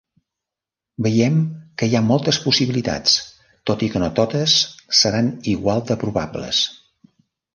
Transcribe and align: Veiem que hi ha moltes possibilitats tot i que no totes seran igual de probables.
Veiem 1.07 1.35
que 1.81 1.89
hi 1.89 1.97
ha 1.97 2.01
moltes 2.05 2.39
possibilitats 2.45 3.13
tot 3.71 3.85
i 3.87 3.91
que 3.95 4.01
no 4.05 4.09
totes 4.21 4.57
seran 5.01 5.31
igual 5.55 5.87
de 5.91 5.99
probables. 6.05 6.65